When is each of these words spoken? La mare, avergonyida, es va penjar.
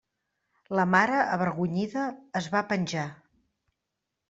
La 0.79 0.85
mare, 0.93 1.19
avergonyida, 1.35 2.07
es 2.41 2.51
va 2.57 2.65
penjar. 2.73 3.07